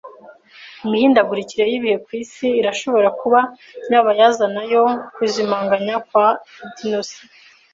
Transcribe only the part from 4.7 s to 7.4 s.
yo kuzimangana kwa dinosaur.